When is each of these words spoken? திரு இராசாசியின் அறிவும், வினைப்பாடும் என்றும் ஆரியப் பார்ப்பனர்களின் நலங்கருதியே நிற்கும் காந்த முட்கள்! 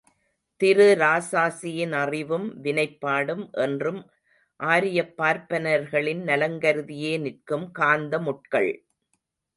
திரு 0.61 0.85
இராசாசியின் 0.93 1.93
அறிவும், 1.97 2.47
வினைப்பாடும் 2.63 3.45
என்றும் 3.61 4.01
ஆரியப் 4.59 5.15
பார்ப்பனர்களின் 5.17 6.23
நலங்கருதியே 6.25 7.13
நிற்கும் 7.19 7.67
காந்த 7.73 8.13
முட்கள்! 8.21 8.73